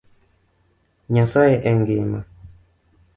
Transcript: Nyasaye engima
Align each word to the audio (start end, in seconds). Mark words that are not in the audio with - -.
Nyasaye 1.13 1.51
engima 1.69 2.19